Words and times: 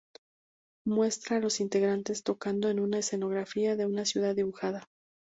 Muestra 0.87 1.37
a 1.37 1.39
los 1.39 1.59
integrantes 1.59 2.23
tocando 2.23 2.69
en 2.69 2.79
una 2.79 2.97
escenografía 2.97 3.75
de 3.75 3.85
una 3.85 4.03
ciudad 4.03 4.33
dibujada. 4.35 4.87